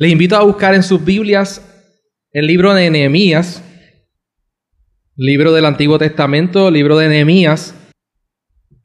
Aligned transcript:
Les 0.00 0.10
invito 0.10 0.34
a 0.34 0.42
buscar 0.42 0.74
en 0.74 0.82
sus 0.82 1.04
Biblias 1.04 1.60
el 2.32 2.46
libro 2.46 2.72
de 2.72 2.88
Nehemías, 2.88 3.62
libro 5.14 5.52
del 5.52 5.66
Antiguo 5.66 5.98
Testamento, 5.98 6.70
libro 6.70 6.96
de 6.96 7.10
Nehemías, 7.10 7.74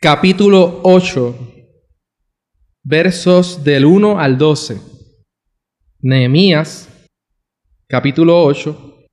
capítulo 0.01 0.81
8, 0.83 1.54
versos 2.83 3.63
del 3.63 3.86
1 3.86 4.20
al 4.20 4.38
12. 4.38 4.81
Nehemías, 6.01 6.90
capítulo 7.88 8.44
8, 8.44 9.06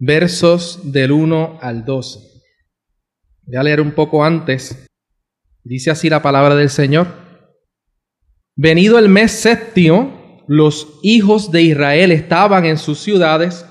versos 0.00 0.92
del 0.92 1.12
1 1.12 1.58
al 1.62 1.86
12. 1.86 2.18
Voy 3.46 3.56
a 3.56 3.62
leer 3.62 3.80
un 3.80 3.92
poco 3.92 4.22
antes. 4.22 4.86
Dice 5.64 5.90
así 5.90 6.10
la 6.10 6.20
palabra 6.20 6.54
del 6.54 6.68
Señor. 6.68 7.06
Venido 8.54 8.98
el 8.98 9.08
mes 9.08 9.32
séptimo, 9.32 10.17
los 10.48 10.98
hijos 11.02 11.52
de 11.52 11.62
Israel 11.62 12.10
estaban 12.10 12.64
en 12.64 12.78
sus 12.78 12.98
ciudades 12.98 13.64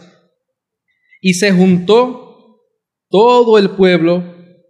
y 1.20 1.34
se 1.34 1.52
juntó 1.52 2.62
todo 3.10 3.58
el 3.58 3.72
pueblo 3.72 4.24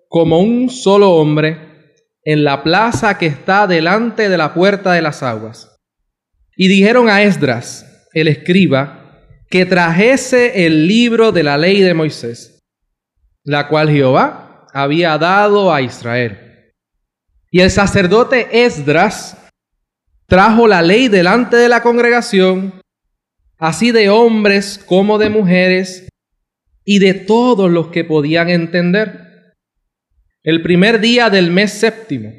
como 0.07 0.39
un 0.39 0.69
solo 0.69 1.11
hombre 1.11 1.59
en 2.23 2.43
la 2.43 2.63
plaza 2.63 3.17
que 3.17 3.27
está 3.27 3.67
delante 3.67 4.29
de 4.29 4.37
la 4.37 4.53
puerta 4.53 4.93
de 4.93 5.01
las 5.01 5.21
aguas. 5.21 5.77
Y 6.55 6.67
dijeron 6.69 7.09
a 7.09 7.21
Esdras, 7.23 8.07
el 8.13 8.27
escriba, 8.27 9.03
que 9.49 9.65
trajese 9.65 10.65
el 10.65 10.87
libro 10.87 11.31
de 11.31 11.43
la 11.43 11.57
ley 11.57 11.81
de 11.81 11.93
Moisés, 11.93 12.63
la 13.43 13.67
cual 13.67 13.89
Jehová 13.89 14.65
había 14.73 15.17
dado 15.17 15.73
a 15.73 15.81
Israel. 15.81 16.73
Y 17.51 17.61
el 17.61 17.71
sacerdote 17.71 18.65
Esdras 18.65 19.36
trajo 20.27 20.67
la 20.67 20.81
ley 20.81 21.07
delante 21.07 21.57
de 21.57 21.69
la 21.69 21.81
congregación, 21.81 22.81
así 23.57 23.91
de 23.91 24.09
hombres 24.09 24.79
como 24.85 25.17
de 25.17 25.29
mujeres, 25.29 26.07
y 26.89 26.99
de 26.99 27.13
todos 27.13 27.69
los 27.69 27.87
que 27.87 28.05
podían 28.05 28.49
entender. 28.49 29.55
El 30.41 30.61
primer 30.61 31.01
día 31.01 31.29
del 31.29 31.51
mes 31.51 31.73
séptimo. 31.73 32.31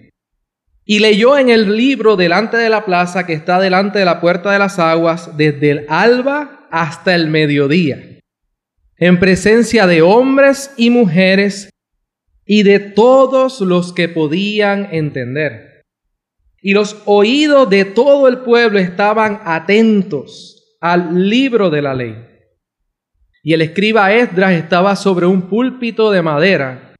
Y 0.86 1.00
leyó 1.00 1.36
en 1.36 1.50
el 1.50 1.76
libro 1.76 2.16
delante 2.16 2.56
de 2.56 2.70
la 2.70 2.86
plaza 2.86 3.26
que 3.26 3.34
está 3.34 3.60
delante 3.60 3.98
de 3.98 4.06
la 4.06 4.22
puerta 4.22 4.50
de 4.50 4.58
las 4.58 4.78
aguas, 4.78 5.36
desde 5.36 5.70
el 5.70 5.86
alba 5.90 6.66
hasta 6.70 7.14
el 7.14 7.28
mediodía, 7.28 8.20
en 8.96 9.20
presencia 9.20 9.86
de 9.86 10.00
hombres 10.00 10.72
y 10.78 10.88
mujeres 10.88 11.68
y 12.46 12.62
de 12.62 12.78
todos 12.78 13.60
los 13.60 13.92
que 13.92 14.08
podían 14.08 14.88
entender. 14.92 15.67
Y 16.68 16.74
los 16.74 17.00
oídos 17.06 17.70
de 17.70 17.86
todo 17.86 18.28
el 18.28 18.40
pueblo 18.40 18.78
estaban 18.78 19.40
atentos 19.46 20.76
al 20.82 21.26
libro 21.30 21.70
de 21.70 21.80
la 21.80 21.94
ley. 21.94 22.14
Y 23.42 23.54
el 23.54 23.62
escriba 23.62 24.12
Esdras 24.12 24.52
estaba 24.52 24.94
sobre 24.94 25.24
un 25.24 25.48
púlpito 25.48 26.10
de 26.10 26.20
madera 26.20 26.94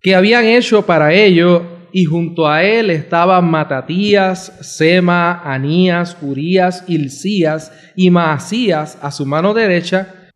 que 0.00 0.14
habían 0.14 0.46
hecho 0.46 0.86
para 0.86 1.12
ello, 1.12 1.88
y 1.92 2.06
junto 2.06 2.48
a 2.48 2.64
él 2.64 2.88
estaban 2.88 3.50
Matatías, 3.50 4.56
Sema, 4.62 5.42
Anías, 5.44 6.16
Urías, 6.22 6.82
Hilcías 6.88 7.72
y 7.96 8.08
Maasías 8.08 8.96
a 9.02 9.10
su 9.10 9.26
mano 9.26 9.52
derecha, 9.52 10.30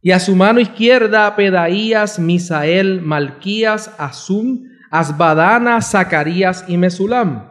y 0.00 0.12
a 0.12 0.20
su 0.20 0.36
mano 0.36 0.60
izquierda 0.60 1.34
Pedaías, 1.34 2.20
Misael, 2.20 3.00
Malquías, 3.00 3.92
Azum, 3.98 4.62
Asbadana, 4.92 5.82
Zacarías 5.82 6.64
y 6.68 6.76
Mesulam. 6.76 7.49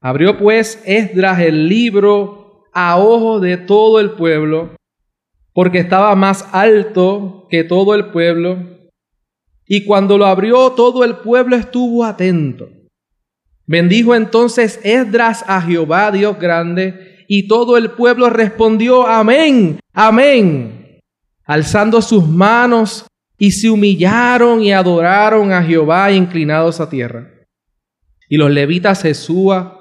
Abrió 0.00 0.38
pues 0.38 0.80
Esdras 0.84 1.40
el 1.40 1.68
libro 1.68 2.68
a 2.72 2.98
ojo 2.98 3.40
de 3.40 3.56
todo 3.56 3.98
el 4.00 4.12
pueblo, 4.12 4.76
porque 5.52 5.78
estaba 5.78 6.14
más 6.14 6.48
alto 6.52 7.46
que 7.50 7.64
todo 7.64 7.94
el 7.94 8.10
pueblo. 8.10 8.58
Y 9.66 9.84
cuando 9.84 10.16
lo 10.16 10.26
abrió, 10.26 10.72
todo 10.72 11.04
el 11.04 11.16
pueblo 11.16 11.56
estuvo 11.56 12.04
atento. 12.04 12.68
Bendijo 13.66 14.14
entonces 14.14 14.80
Esdras 14.82 15.44
a 15.46 15.60
Jehová, 15.60 16.10
Dios 16.10 16.38
grande, 16.38 17.24
y 17.28 17.48
todo 17.48 17.76
el 17.76 17.90
pueblo 17.90 18.30
respondió, 18.30 19.06
amén, 19.06 19.78
amén, 19.92 21.00
alzando 21.44 22.00
sus 22.00 22.26
manos 22.26 23.06
y 23.36 23.50
se 23.50 23.68
humillaron 23.68 24.62
y 24.62 24.72
adoraron 24.72 25.52
a 25.52 25.62
Jehová 25.62 26.10
inclinados 26.12 26.80
a 26.80 26.88
tierra. 26.88 27.30
Y 28.28 28.36
los 28.36 28.50
levitas 28.50 29.02
Jesúa, 29.02 29.77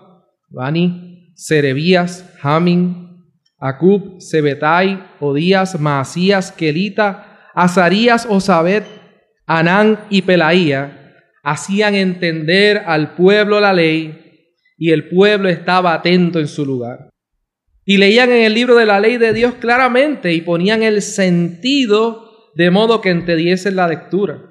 Bani, 0.50 1.34
Serebías, 1.35 2.38
Hamin, 2.41 3.25
Acub, 3.59 4.19
Sebetai, 4.22 5.03
Odías, 5.19 5.80
Maasías, 5.80 6.52
Kelita, 6.52 7.52
Azarías, 7.53 8.25
Osabet, 8.30 8.85
Anán 9.46 10.00
y 10.09 10.22
Pelaía 10.24 10.97
hacían 11.44 11.96
entender 11.96 12.84
al 12.85 13.16
pueblo 13.16 13.62
la 13.62 13.72
ley 13.72 14.44
y 14.78 14.91
el 14.91 15.08
pueblo 15.08 15.47
estaba 15.47 15.94
atento 15.94 16.40
en 16.40 16.47
su 16.47 16.66
lugar. 16.66 17.09
Y 17.85 17.97
leían 17.97 18.29
en 18.31 18.44
el 18.44 18.53
libro 18.53 18.75
de 18.75 18.85
la 18.85 19.00
ley 19.00 19.16
de 19.18 19.31
Dios 19.31 19.53
claramente 19.56 20.34
y 20.34 20.41
ponían 20.41 20.84
el 20.84 21.02
sentido 21.02 22.52
de 22.56 22.69
modo 22.69 23.00
que 23.00 23.12
entendiesen 23.12 23.78
la 23.78 23.88
lectura. 23.88 24.41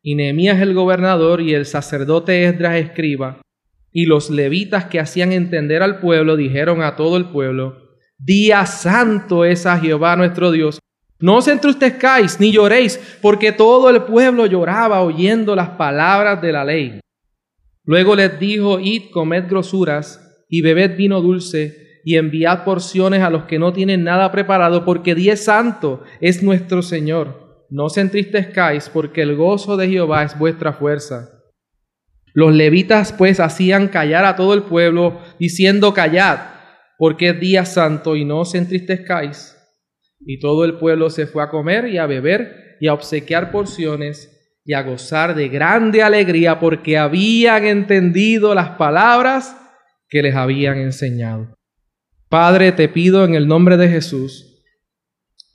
Y 0.00 0.14
Nehemías 0.14 0.60
el 0.60 0.74
gobernador 0.74 1.40
y 1.40 1.54
el 1.54 1.66
sacerdote 1.66 2.44
Esdras 2.44 2.76
escriba 2.76 3.40
y 3.98 4.06
los 4.06 4.30
levitas 4.30 4.84
que 4.84 5.00
hacían 5.00 5.32
entender 5.32 5.82
al 5.82 5.98
pueblo 5.98 6.36
dijeron 6.36 6.82
a 6.82 6.94
todo 6.94 7.16
el 7.16 7.30
pueblo, 7.30 7.96
Día 8.16 8.64
santo 8.64 9.44
es 9.44 9.66
a 9.66 9.76
Jehová 9.76 10.14
nuestro 10.14 10.52
Dios. 10.52 10.78
No 11.18 11.38
os 11.38 11.48
entristezcáis 11.48 12.38
ni 12.38 12.52
lloréis, 12.52 13.18
porque 13.20 13.50
todo 13.50 13.90
el 13.90 14.04
pueblo 14.04 14.46
lloraba 14.46 15.02
oyendo 15.02 15.56
las 15.56 15.70
palabras 15.70 16.40
de 16.40 16.52
la 16.52 16.64
ley. 16.64 17.00
Luego 17.82 18.14
les 18.14 18.38
dijo, 18.38 18.78
Id, 18.78 19.10
comed 19.10 19.48
grosuras 19.48 20.44
y 20.48 20.62
bebed 20.62 20.96
vino 20.96 21.20
dulce 21.20 22.00
y 22.04 22.18
enviad 22.18 22.62
porciones 22.62 23.22
a 23.22 23.30
los 23.30 23.46
que 23.46 23.58
no 23.58 23.72
tienen 23.72 24.04
nada 24.04 24.30
preparado, 24.30 24.84
porque 24.84 25.16
día 25.16 25.36
santo 25.36 26.04
es 26.20 26.40
nuestro 26.40 26.82
Señor. 26.82 27.66
No 27.68 27.86
os 27.86 27.98
entristezcáis, 27.98 28.88
porque 28.88 29.22
el 29.22 29.34
gozo 29.34 29.76
de 29.76 29.88
Jehová 29.88 30.22
es 30.22 30.38
vuestra 30.38 30.72
fuerza. 30.72 31.37
Los 32.34 32.54
levitas 32.54 33.12
pues 33.12 33.40
hacían 33.40 33.88
callar 33.88 34.24
a 34.24 34.36
todo 34.36 34.54
el 34.54 34.62
pueblo, 34.62 35.20
diciendo, 35.38 35.94
callad, 35.94 36.38
porque 36.98 37.30
es 37.30 37.40
día 37.40 37.64
santo 37.64 38.16
y 38.16 38.24
no 38.24 38.40
os 38.40 38.54
entristezcáis. 38.54 39.56
Y 40.20 40.40
todo 40.40 40.64
el 40.64 40.78
pueblo 40.78 41.10
se 41.10 41.26
fue 41.26 41.42
a 41.42 41.48
comer 41.48 41.88
y 41.88 41.98
a 41.98 42.06
beber 42.06 42.76
y 42.80 42.88
a 42.88 42.94
obsequiar 42.94 43.50
porciones 43.50 44.34
y 44.64 44.74
a 44.74 44.82
gozar 44.82 45.34
de 45.34 45.48
grande 45.48 46.02
alegría 46.02 46.60
porque 46.60 46.98
habían 46.98 47.64
entendido 47.64 48.54
las 48.54 48.70
palabras 48.70 49.56
que 50.08 50.22
les 50.22 50.34
habían 50.34 50.78
enseñado. 50.78 51.54
Padre, 52.28 52.72
te 52.72 52.88
pido 52.88 53.24
en 53.24 53.34
el 53.34 53.48
nombre 53.48 53.76
de 53.76 53.88
Jesús 53.88 54.62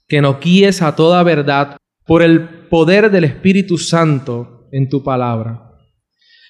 que 0.08 0.22
nos 0.22 0.40
guíes 0.40 0.82
a 0.82 0.96
toda 0.96 1.24
verdad 1.24 1.78
por 2.06 2.24
el 2.24 2.68
poder 2.70 3.12
del 3.12 3.24
Espíritu 3.24 3.78
Santo 3.78 4.68
en 4.72 4.90
tu 4.90 5.04
palabra. 5.04 5.63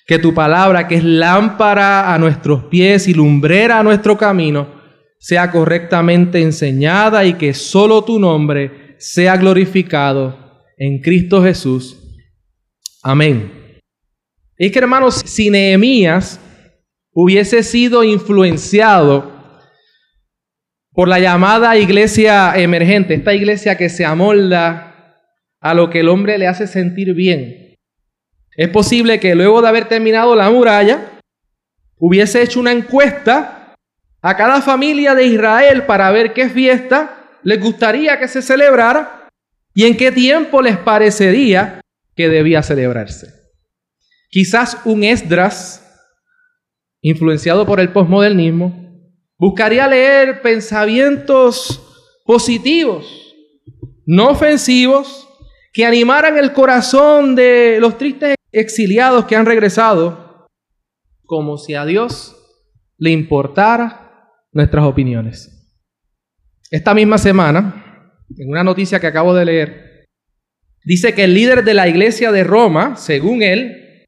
Que 0.05 0.19
tu 0.19 0.33
palabra, 0.33 0.87
que 0.87 0.95
es 0.95 1.03
lámpara 1.03 2.13
a 2.13 2.19
nuestros 2.19 2.65
pies 2.65 3.07
y 3.07 3.13
lumbrera 3.13 3.79
a 3.79 3.83
nuestro 3.83 4.17
camino, 4.17 4.81
sea 5.19 5.49
correctamente 5.51 6.41
enseñada 6.41 7.23
y 7.25 7.35
que 7.35 7.53
solo 7.53 8.03
tu 8.03 8.19
nombre 8.19 8.95
sea 8.99 9.37
glorificado 9.37 10.61
en 10.77 10.99
Cristo 10.99 11.41
Jesús. 11.41 11.97
Amén. 13.01 13.79
Es 14.57 14.71
que 14.71 14.79
hermanos, 14.79 15.21
si 15.25 15.49
Nehemías 15.49 16.39
hubiese 17.13 17.63
sido 17.63 18.03
influenciado 18.03 19.31
por 20.91 21.07
la 21.07 21.19
llamada 21.19 21.77
iglesia 21.77 22.53
emergente, 22.55 23.15
esta 23.15 23.33
iglesia 23.33 23.77
que 23.77 23.89
se 23.89 24.05
amolda 24.05 25.17
a 25.59 25.73
lo 25.73 25.89
que 25.89 26.01
el 26.01 26.09
hombre 26.09 26.37
le 26.37 26.47
hace 26.47 26.67
sentir 26.67 27.13
bien, 27.13 27.62
es 28.55 28.69
posible 28.69 29.19
que 29.19 29.35
luego 29.35 29.61
de 29.61 29.67
haber 29.67 29.87
terminado 29.87 30.35
la 30.35 30.49
muralla, 30.49 31.11
hubiese 31.97 32.41
hecho 32.41 32.59
una 32.59 32.71
encuesta 32.71 33.75
a 34.21 34.37
cada 34.37 34.61
familia 34.61 35.15
de 35.15 35.25
Israel 35.25 35.85
para 35.85 36.11
ver 36.11 36.33
qué 36.33 36.49
fiesta 36.49 37.39
les 37.43 37.59
gustaría 37.59 38.19
que 38.19 38.27
se 38.27 38.41
celebrara 38.41 39.29
y 39.73 39.85
en 39.85 39.97
qué 39.97 40.11
tiempo 40.11 40.61
les 40.61 40.77
parecería 40.77 41.81
que 42.15 42.29
debía 42.29 42.61
celebrarse. 42.61 43.33
Quizás 44.29 44.77
un 44.85 45.03
Esdras, 45.03 45.79
influenciado 47.01 47.65
por 47.65 47.79
el 47.79 47.89
posmodernismo, 47.89 48.83
buscaría 49.37 49.87
leer 49.87 50.41
pensamientos 50.41 51.81
positivos, 52.25 53.05
no 54.05 54.29
ofensivos, 54.29 55.27
que 55.73 55.85
animaran 55.85 56.37
el 56.37 56.53
corazón 56.53 57.35
de 57.35 57.77
los 57.79 57.97
tristes 57.97 58.35
exiliados 58.53 59.25
que 59.25 59.35
han 59.35 59.45
regresado, 59.45 60.47
como 61.25 61.57
si 61.57 61.73
a 61.73 61.85
Dios 61.85 62.35
le 62.97 63.09
importara 63.09 64.31
nuestras 64.51 64.85
opiniones. 64.85 65.49
esta 66.71 66.93
misma 66.93 67.17
semana, 67.17 68.15
en 68.37 68.49
una 68.49 68.63
noticia 68.63 68.99
que 68.99 69.07
acabo 69.07 69.33
de 69.35 69.45
leer, 69.45 70.05
dice 70.83 71.13
que 71.13 71.25
el 71.25 71.33
líder 71.33 71.63
de 71.63 71.73
la 71.73 71.87
iglesia 71.87 72.31
de 72.31 72.43
Roma, 72.43 72.95
según 72.95 73.43
él, 73.43 74.07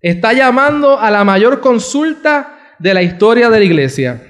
está 0.00 0.32
llamando 0.32 0.98
a 0.98 1.10
la 1.10 1.24
mayor 1.24 1.60
consulta 1.60 2.76
de 2.78 2.94
la 2.94 3.02
historia 3.02 3.50
de 3.50 3.58
la 3.58 3.64
iglesia. 3.64 4.22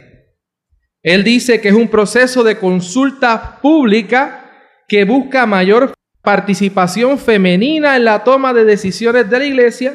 Él 1.03 1.25
dice 1.25 1.61
que 1.61 1.69
es 1.69 1.75
un 1.75 1.89
proceso 1.89 2.43
de 2.45 2.59
consulta 2.59 3.61
pública 3.61 4.51
que 4.89 5.05
busca 5.05 5.47
mayor 5.47 5.95
participación 6.23 7.19
femenina 7.19 7.97
en 7.97 8.05
la 8.05 8.25
toma 8.25 8.55
de 8.55 8.65
decisiones 8.65 9.29
de 9.29 9.39
la 9.39 9.45
iglesia 9.45 9.95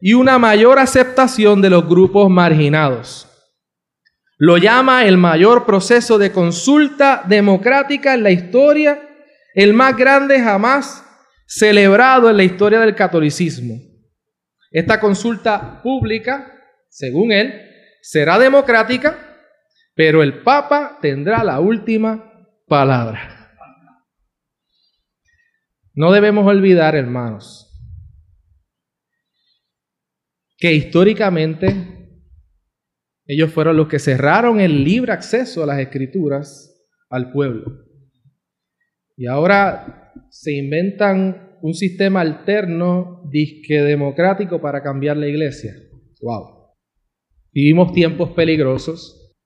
y 0.00 0.12
una 0.12 0.38
mayor 0.38 0.78
aceptación 0.78 1.62
de 1.62 1.70
los 1.70 1.88
grupos 1.88 2.28
marginados. 2.28 3.28
Lo 4.36 4.58
llama 4.58 5.04
el 5.04 5.16
mayor 5.16 5.64
proceso 5.64 6.18
de 6.18 6.32
consulta 6.32 7.22
democrática 7.26 8.14
en 8.14 8.24
la 8.24 8.30
historia, 8.30 9.00
el 9.54 9.72
más 9.72 9.96
grande 9.96 10.40
jamás 10.40 11.04
celebrado 11.46 12.28
en 12.28 12.36
la 12.36 12.42
historia 12.42 12.80
del 12.80 12.94
catolicismo. 12.94 13.74
Esta 14.70 14.98
consulta 14.98 15.80
pública, 15.82 16.52
según 16.88 17.30
él, 17.30 17.52
será 18.00 18.38
democrática, 18.38 19.16
pero 19.94 20.22
el 20.22 20.42
Papa 20.42 20.98
tendrá 21.00 21.44
la 21.44 21.60
última 21.60 22.32
palabra. 22.66 23.31
No 25.94 26.10
debemos 26.10 26.46
olvidar, 26.46 26.94
hermanos, 26.94 27.68
que 30.56 30.72
históricamente 30.72 32.02
ellos 33.26 33.52
fueron 33.52 33.76
los 33.76 33.88
que 33.88 33.98
cerraron 33.98 34.60
el 34.60 34.84
libre 34.84 35.12
acceso 35.12 35.62
a 35.62 35.66
las 35.66 35.78
escrituras 35.80 36.86
al 37.10 37.30
pueblo. 37.30 37.84
Y 39.16 39.26
ahora 39.26 40.12
se 40.30 40.52
inventan 40.52 41.58
un 41.60 41.74
sistema 41.74 42.22
alterno, 42.22 43.22
disque 43.30 43.82
democrático, 43.82 44.60
para 44.60 44.82
cambiar 44.82 45.16
la 45.16 45.28
iglesia. 45.28 45.74
¡Wow! 46.20 46.72
Vivimos 47.52 47.92
tiempos 47.92 48.30
peligrosos, 48.30 49.36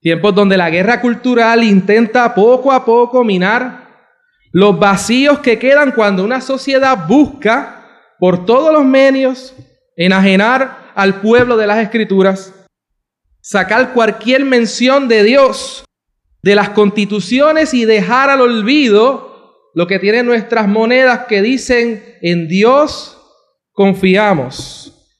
tiempos 0.00 0.34
donde 0.34 0.56
la 0.56 0.70
guerra 0.70 1.00
cultural 1.00 1.64
intenta 1.64 2.34
poco 2.34 2.70
a 2.70 2.84
poco 2.84 3.24
minar 3.24 3.81
los 4.52 4.78
vacíos 4.78 5.40
que 5.40 5.58
quedan 5.58 5.92
cuando 5.92 6.24
una 6.24 6.40
sociedad 6.40 7.06
busca 7.08 8.14
por 8.18 8.44
todos 8.44 8.72
los 8.72 8.84
medios 8.84 9.54
enajenar 9.96 10.92
al 10.94 11.20
pueblo 11.20 11.56
de 11.56 11.66
las 11.66 11.78
escrituras 11.78 12.54
sacar 13.40 13.92
cualquier 13.92 14.44
mención 14.44 15.08
de 15.08 15.24
Dios 15.24 15.84
de 16.42 16.54
las 16.54 16.70
constituciones 16.70 17.72
y 17.74 17.84
dejar 17.84 18.30
al 18.30 18.40
olvido 18.40 19.70
lo 19.74 19.86
que 19.86 19.98
tienen 19.98 20.26
nuestras 20.26 20.68
monedas 20.68 21.26
que 21.28 21.40
dicen 21.40 22.18
en 22.20 22.48
Dios 22.48 23.18
confiamos. 23.72 25.18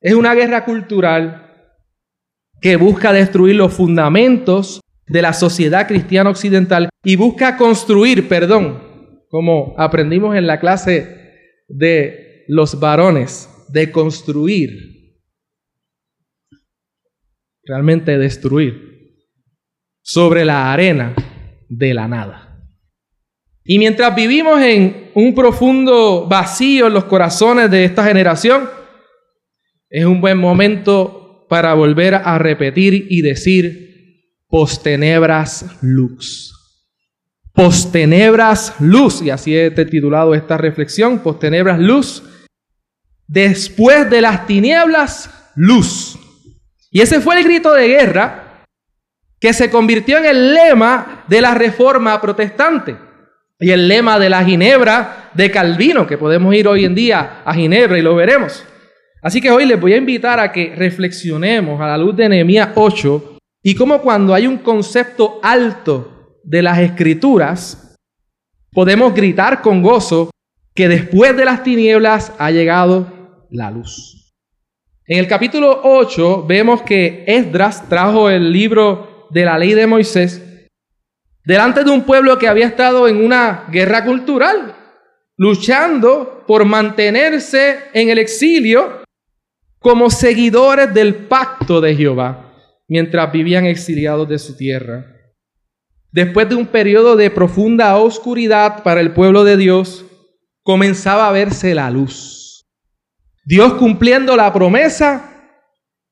Es 0.00 0.14
una 0.14 0.34
guerra 0.34 0.64
cultural 0.64 1.42
que 2.60 2.76
busca 2.76 3.12
destruir 3.12 3.56
los 3.56 3.72
fundamentos 3.72 4.80
de 5.06 5.22
la 5.22 5.32
sociedad 5.32 5.86
cristiana 5.86 6.30
occidental 6.30 6.88
y 7.04 7.16
busca 7.16 7.56
construir, 7.56 8.28
perdón, 8.28 9.26
como 9.28 9.74
aprendimos 9.78 10.36
en 10.36 10.46
la 10.46 10.60
clase 10.60 11.62
de 11.68 12.44
los 12.48 12.78
varones, 12.78 13.48
de 13.68 13.90
construir 13.90 14.92
realmente 17.64 18.18
destruir, 18.18 18.92
sobre 20.02 20.44
la 20.44 20.72
arena 20.72 21.14
de 21.68 21.94
la 21.94 22.08
nada. 22.08 22.48
Y 23.64 23.78
mientras 23.78 24.14
vivimos 24.14 24.60
en 24.60 25.10
un 25.14 25.34
profundo 25.34 26.26
vacío 26.26 26.88
en 26.88 26.94
los 26.94 27.04
corazones 27.04 27.70
de 27.70 27.84
esta 27.84 28.04
generación, 28.04 28.68
es 29.88 30.04
un 30.04 30.20
buen 30.20 30.38
momento 30.38 31.46
para 31.48 31.74
volver 31.74 32.14
a 32.14 32.38
repetir 32.38 33.06
y 33.08 33.22
decir 33.22 33.91
postenebras 34.52 35.64
lux. 35.80 36.52
Postenebras 37.54 38.74
luz, 38.80 39.22
y 39.22 39.30
así 39.30 39.56
he 39.56 39.70
titulado 39.70 40.34
esta 40.34 40.58
reflexión, 40.58 41.20
postenebras 41.20 41.78
luz. 41.78 42.22
Después 43.26 44.10
de 44.10 44.20
las 44.20 44.46
tinieblas, 44.46 45.30
luz. 45.56 46.18
Y 46.90 47.00
ese 47.00 47.22
fue 47.22 47.38
el 47.38 47.44
grito 47.44 47.72
de 47.72 47.88
guerra 47.88 48.66
que 49.40 49.54
se 49.54 49.70
convirtió 49.70 50.18
en 50.18 50.26
el 50.26 50.52
lema 50.52 51.24
de 51.28 51.40
la 51.40 51.54
reforma 51.54 52.20
protestante 52.20 52.94
y 53.58 53.70
el 53.70 53.88
lema 53.88 54.18
de 54.18 54.28
la 54.28 54.44
Ginebra 54.44 55.30
de 55.32 55.50
Calvino, 55.50 56.06
que 56.06 56.18
podemos 56.18 56.54
ir 56.54 56.68
hoy 56.68 56.84
en 56.84 56.94
día 56.94 57.40
a 57.42 57.54
Ginebra 57.54 57.98
y 57.98 58.02
lo 58.02 58.14
veremos. 58.14 58.66
Así 59.22 59.40
que 59.40 59.50
hoy 59.50 59.64
les 59.64 59.80
voy 59.80 59.94
a 59.94 59.96
invitar 59.96 60.38
a 60.38 60.52
que 60.52 60.74
reflexionemos 60.76 61.80
a 61.80 61.86
la 61.86 61.96
luz 61.96 62.14
de 62.16 62.28
Nehemías 62.28 62.68
8 62.74 63.31
y 63.62 63.74
cómo 63.74 64.00
cuando 64.00 64.34
hay 64.34 64.46
un 64.46 64.58
concepto 64.58 65.38
alto 65.42 66.40
de 66.42 66.62
las 66.62 66.78
escrituras, 66.78 67.96
podemos 68.72 69.14
gritar 69.14 69.62
con 69.62 69.82
gozo 69.82 70.30
que 70.74 70.88
después 70.88 71.36
de 71.36 71.44
las 71.44 71.62
tinieblas 71.62 72.32
ha 72.38 72.50
llegado 72.50 73.46
la 73.50 73.70
luz. 73.70 74.32
En 75.06 75.18
el 75.18 75.28
capítulo 75.28 75.80
8 75.84 76.46
vemos 76.46 76.82
que 76.82 77.24
Esdras 77.26 77.88
trajo 77.88 78.30
el 78.30 78.52
libro 78.52 79.26
de 79.30 79.44
la 79.44 79.58
ley 79.58 79.74
de 79.74 79.86
Moisés 79.86 80.42
delante 81.44 81.84
de 81.84 81.90
un 81.90 82.04
pueblo 82.04 82.38
que 82.38 82.48
había 82.48 82.66
estado 82.66 83.08
en 83.08 83.24
una 83.24 83.66
guerra 83.70 84.04
cultural, 84.04 84.76
luchando 85.36 86.44
por 86.46 86.64
mantenerse 86.64 87.78
en 87.92 88.10
el 88.10 88.18
exilio 88.18 89.02
como 89.80 90.10
seguidores 90.10 90.94
del 90.94 91.14
pacto 91.14 91.80
de 91.80 91.96
Jehová, 91.96 92.51
mientras 92.92 93.32
vivían 93.32 93.64
exiliados 93.64 94.28
de 94.28 94.38
su 94.38 94.54
tierra. 94.54 95.06
Después 96.10 96.46
de 96.50 96.56
un 96.56 96.66
periodo 96.66 97.16
de 97.16 97.30
profunda 97.30 97.96
oscuridad 97.96 98.82
para 98.82 99.00
el 99.00 99.12
pueblo 99.12 99.44
de 99.44 99.56
Dios, 99.56 100.04
comenzaba 100.62 101.26
a 101.26 101.32
verse 101.32 101.74
la 101.74 101.90
luz. 101.90 102.66
Dios 103.46 103.72
cumpliendo 103.74 104.36
la 104.36 104.52
promesa 104.52 105.56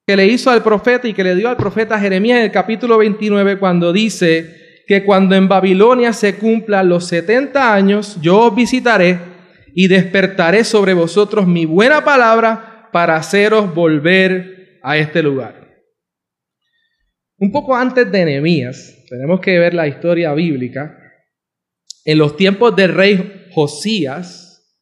que 0.06 0.16
le 0.16 0.26
hizo 0.26 0.50
al 0.50 0.62
profeta 0.62 1.06
y 1.06 1.12
que 1.12 1.22
le 1.22 1.34
dio 1.34 1.50
al 1.50 1.58
profeta 1.58 2.00
Jeremías 2.00 2.38
en 2.38 2.44
el 2.44 2.50
capítulo 2.50 2.96
29 2.96 3.58
cuando 3.58 3.92
dice 3.92 4.82
que 4.86 5.04
cuando 5.04 5.34
en 5.34 5.48
Babilonia 5.48 6.14
se 6.14 6.36
cumplan 6.36 6.88
los 6.88 7.06
70 7.08 7.74
años, 7.74 8.16
yo 8.22 8.38
os 8.38 8.54
visitaré 8.54 9.18
y 9.74 9.86
despertaré 9.86 10.64
sobre 10.64 10.94
vosotros 10.94 11.46
mi 11.46 11.66
buena 11.66 12.02
palabra 12.02 12.88
para 12.90 13.16
haceros 13.16 13.74
volver 13.74 14.78
a 14.82 14.96
este 14.96 15.22
lugar. 15.22 15.59
Un 17.40 17.50
poco 17.52 17.74
antes 17.74 18.12
de 18.12 18.24
Nehemías, 18.26 19.02
tenemos 19.08 19.40
que 19.40 19.58
ver 19.58 19.72
la 19.72 19.88
historia 19.88 20.34
bíblica. 20.34 20.94
En 22.04 22.18
los 22.18 22.36
tiempos 22.36 22.76
del 22.76 22.94
rey 22.94 23.48
Josías, 23.52 24.78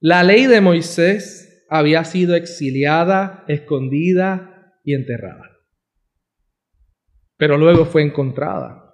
la 0.00 0.24
ley 0.24 0.46
de 0.46 0.60
Moisés 0.60 1.64
había 1.70 2.04
sido 2.04 2.34
exiliada, 2.34 3.44
escondida 3.46 4.74
y 4.82 4.94
enterrada. 4.94 5.48
Pero 7.36 7.56
luego 7.56 7.86
fue 7.86 8.02
encontrada. 8.02 8.92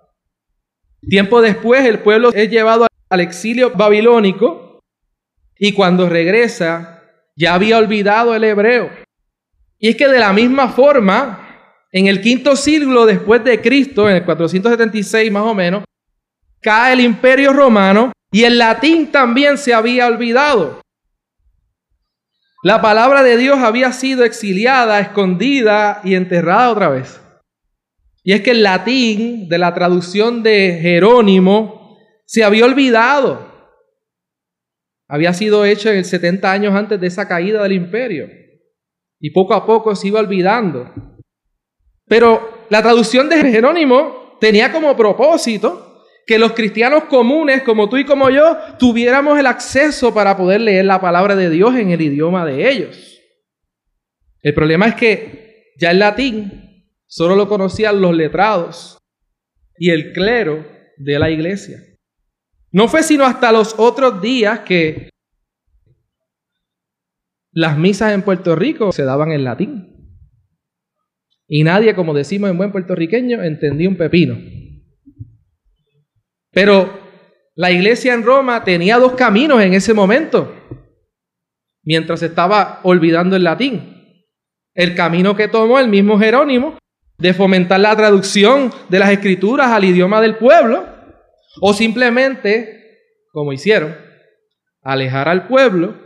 Tiempo 1.08 1.40
después 1.40 1.86
el 1.86 2.00
pueblo 2.00 2.30
es 2.30 2.50
llevado 2.50 2.86
al 3.08 3.20
exilio 3.20 3.70
babilónico 3.70 4.80
y 5.58 5.72
cuando 5.72 6.10
regresa 6.10 7.04
ya 7.36 7.54
había 7.54 7.78
olvidado 7.78 8.34
el 8.34 8.44
hebreo. 8.44 8.90
Y 9.78 9.88
es 9.88 9.96
que 9.96 10.08
de 10.08 10.18
la 10.18 10.34
misma 10.34 10.68
forma, 10.68 11.49
en 11.92 12.06
el 12.06 12.20
quinto 12.20 12.56
siglo 12.56 13.06
después 13.06 13.42
de 13.44 13.60
Cristo, 13.60 14.08
en 14.08 14.16
el 14.16 14.24
476 14.24 15.30
más 15.32 15.42
o 15.42 15.54
menos, 15.54 15.84
cae 16.60 16.92
el 16.92 17.00
imperio 17.00 17.52
romano 17.52 18.12
y 18.30 18.44
el 18.44 18.58
latín 18.58 19.10
también 19.10 19.58
se 19.58 19.74
había 19.74 20.06
olvidado. 20.06 20.80
La 22.62 22.82
palabra 22.82 23.22
de 23.22 23.36
Dios 23.38 23.58
había 23.58 23.92
sido 23.92 24.24
exiliada, 24.24 25.00
escondida 25.00 26.00
y 26.04 26.14
enterrada 26.14 26.70
otra 26.70 26.88
vez. 26.90 27.20
Y 28.22 28.34
es 28.34 28.42
que 28.42 28.50
el 28.50 28.62
latín 28.62 29.48
de 29.48 29.58
la 29.58 29.72
traducción 29.72 30.42
de 30.42 30.78
Jerónimo 30.80 31.96
se 32.26 32.44
había 32.44 32.66
olvidado. 32.66 33.48
Había 35.08 35.32
sido 35.32 35.64
hecho 35.64 35.88
en 35.88 35.96
el 35.96 36.04
70 36.04 36.52
años 36.52 36.74
antes 36.74 37.00
de 37.00 37.06
esa 37.06 37.26
caída 37.26 37.62
del 37.62 37.72
imperio. 37.72 38.28
Y 39.18 39.30
poco 39.30 39.54
a 39.54 39.66
poco 39.66 39.96
se 39.96 40.08
iba 40.08 40.20
olvidando. 40.20 40.92
Pero 42.10 42.66
la 42.70 42.82
traducción 42.82 43.28
de 43.28 43.36
Jerónimo 43.36 44.36
tenía 44.40 44.72
como 44.72 44.96
propósito 44.96 46.02
que 46.26 46.40
los 46.40 46.54
cristianos 46.54 47.04
comunes, 47.04 47.62
como 47.62 47.88
tú 47.88 47.98
y 47.98 48.04
como 48.04 48.30
yo, 48.30 48.58
tuviéramos 48.80 49.38
el 49.38 49.46
acceso 49.46 50.12
para 50.12 50.36
poder 50.36 50.60
leer 50.60 50.86
la 50.86 51.00
palabra 51.00 51.36
de 51.36 51.48
Dios 51.48 51.76
en 51.76 51.90
el 51.90 52.00
idioma 52.00 52.44
de 52.44 52.68
ellos. 52.68 53.20
El 54.42 54.54
problema 54.54 54.86
es 54.86 54.96
que 54.96 55.72
ya 55.76 55.92
el 55.92 56.00
latín 56.00 56.84
solo 57.06 57.36
lo 57.36 57.48
conocían 57.48 58.00
los 58.00 58.12
letrados. 58.12 58.98
y 59.82 59.90
el 59.90 60.12
clero 60.12 60.66
de 60.98 61.18
la 61.18 61.30
iglesia. 61.30 61.78
No 62.70 62.86
fue 62.86 63.02
sino 63.02 63.24
hasta 63.24 63.50
los 63.50 63.74
otros 63.78 64.20
días 64.20 64.60
que 64.60 65.08
las 67.52 67.78
misas 67.78 68.12
en 68.12 68.20
Puerto 68.22 68.54
Rico 68.56 68.92
se 68.92 69.04
daban 69.04 69.32
en 69.32 69.44
latín. 69.44 69.89
Y 71.52 71.64
nadie, 71.64 71.96
como 71.96 72.14
decimos 72.14 72.48
en 72.48 72.56
buen 72.56 72.70
puertorriqueño, 72.70 73.42
entendía 73.42 73.88
un 73.88 73.96
pepino. 73.96 74.38
Pero 76.52 76.96
la 77.56 77.72
iglesia 77.72 78.14
en 78.14 78.22
Roma 78.22 78.62
tenía 78.62 78.98
dos 78.98 79.14
caminos 79.14 79.60
en 79.60 79.74
ese 79.74 79.92
momento, 79.92 80.54
mientras 81.82 82.22
estaba 82.22 82.78
olvidando 82.84 83.34
el 83.34 83.42
latín. 83.42 84.22
El 84.74 84.94
camino 84.94 85.34
que 85.34 85.48
tomó 85.48 85.80
el 85.80 85.88
mismo 85.88 86.20
Jerónimo 86.20 86.78
de 87.18 87.34
fomentar 87.34 87.80
la 87.80 87.96
traducción 87.96 88.70
de 88.88 89.00
las 89.00 89.10
escrituras 89.10 89.72
al 89.72 89.84
idioma 89.84 90.20
del 90.20 90.36
pueblo, 90.36 90.86
o 91.60 91.74
simplemente, 91.74 93.00
como 93.32 93.52
hicieron, 93.52 93.96
alejar 94.82 95.28
al 95.28 95.48
pueblo 95.48 95.96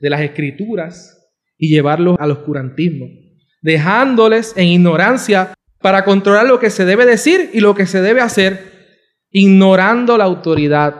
de 0.00 0.08
las 0.08 0.22
escrituras 0.22 1.30
y 1.58 1.68
llevarlos 1.68 2.16
al 2.18 2.30
oscurantismo 2.30 3.25
dejándoles 3.66 4.52
en 4.56 4.68
ignorancia 4.68 5.52
para 5.80 6.04
controlar 6.04 6.46
lo 6.46 6.60
que 6.60 6.70
se 6.70 6.84
debe 6.84 7.04
decir 7.04 7.50
y 7.52 7.58
lo 7.58 7.74
que 7.74 7.86
se 7.86 8.00
debe 8.00 8.20
hacer, 8.20 8.94
ignorando 9.32 10.16
la 10.16 10.22
autoridad 10.22 10.94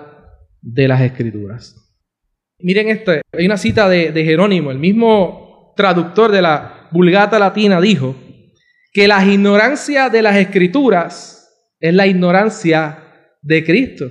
de 0.63 0.89
las 0.89 1.01
escrituras. 1.01 1.77
Miren 2.59 2.89
esto, 2.89 3.13
hay 3.13 3.47
una 3.47 3.57
cita 3.57 3.89
de, 3.89 4.11
de 4.11 4.25
Jerónimo, 4.25 4.73
el 4.73 4.81
mismo 4.81 5.75
traductor 5.77 6.33
de 6.33 6.43
la 6.43 6.89
Vulgata 6.91 7.39
Latina 7.39 7.81
dijo 7.81 8.17
que 8.93 9.07
la 9.07 9.25
ignorancia 9.25 10.09
de 10.09 10.23
las 10.23 10.35
escrituras 10.35 11.71
es 11.79 11.95
la 11.95 12.09
ignorancia 12.09 12.99
de 13.43 13.65
Cristo. 13.65 14.11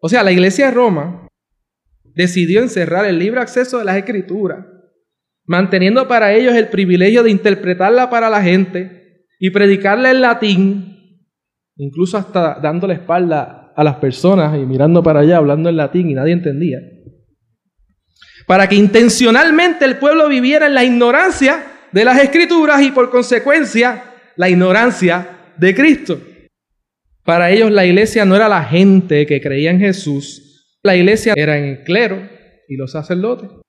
O 0.00 0.10
sea, 0.10 0.22
la 0.22 0.32
iglesia 0.32 0.66
de 0.66 0.72
Roma 0.72 1.28
decidió 2.04 2.60
encerrar 2.60 3.06
el 3.06 3.18
libre 3.18 3.40
acceso 3.40 3.78
de 3.78 3.86
las 3.86 3.96
escrituras 3.96 4.66
manteniendo 5.50 6.06
para 6.06 6.32
ellos 6.32 6.54
el 6.54 6.68
privilegio 6.68 7.24
de 7.24 7.30
interpretarla 7.32 8.08
para 8.08 8.30
la 8.30 8.40
gente 8.40 9.26
y 9.40 9.50
predicarla 9.50 10.12
en 10.12 10.20
latín, 10.20 11.26
incluso 11.74 12.16
hasta 12.16 12.60
dando 12.62 12.86
la 12.86 12.94
espalda 12.94 13.72
a 13.74 13.82
las 13.82 13.96
personas 13.96 14.56
y 14.56 14.64
mirando 14.64 15.02
para 15.02 15.20
allá, 15.20 15.38
hablando 15.38 15.68
en 15.68 15.76
latín 15.76 16.08
y 16.08 16.14
nadie 16.14 16.34
entendía, 16.34 16.78
para 18.46 18.68
que 18.68 18.76
intencionalmente 18.76 19.84
el 19.84 19.96
pueblo 19.96 20.28
viviera 20.28 20.68
en 20.68 20.74
la 20.74 20.84
ignorancia 20.84 21.64
de 21.90 22.04
las 22.04 22.22
escrituras 22.22 22.80
y 22.82 22.92
por 22.92 23.10
consecuencia 23.10 24.04
la 24.36 24.48
ignorancia 24.48 25.52
de 25.56 25.74
Cristo. 25.74 26.20
Para 27.24 27.50
ellos 27.50 27.72
la 27.72 27.84
iglesia 27.84 28.24
no 28.24 28.36
era 28.36 28.48
la 28.48 28.62
gente 28.62 29.26
que 29.26 29.40
creía 29.40 29.72
en 29.72 29.80
Jesús, 29.80 30.78
la 30.84 30.94
iglesia 30.94 31.34
era 31.36 31.58
el 31.58 31.82
clero 31.82 32.22
y 32.68 32.76
los 32.76 32.92
sacerdotes. 32.92 33.59